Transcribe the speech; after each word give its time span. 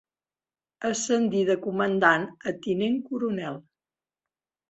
Ascendir 0.87 1.41
de 1.49 1.57
comandant 1.65 2.25
a 2.51 2.55
tinent 2.65 2.99
coronel. 3.11 3.63